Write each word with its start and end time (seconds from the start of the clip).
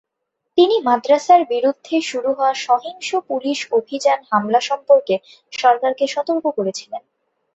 তিনি 0.57 0.75
মাদ্রাসার 0.79 1.41
বিরুদ্ধে 1.45 1.95
শুরু 2.01 2.29
হওয়া 2.33 2.53
সহিংস 2.65 3.09
পুলিশ 3.29 3.59
অভিযান 3.71 4.19
হামলা 4.31 4.59
সম্পর্কে 4.69 5.15
সরকারকে 5.53 6.05
সতর্ক 6.07 6.45
করেছিলেন। 6.57 7.01